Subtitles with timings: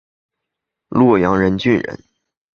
[0.89, 2.03] 略阳郡人。